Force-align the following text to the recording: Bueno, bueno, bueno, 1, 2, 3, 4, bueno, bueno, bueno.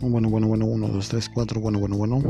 Bueno, 0.00 0.30
bueno, 0.30 0.46
bueno, 0.46 0.64
1, 0.66 0.88
2, 0.88 1.08
3, 1.08 1.28
4, 1.28 1.60
bueno, 1.60 1.78
bueno, 1.80 1.96
bueno. 1.96 2.22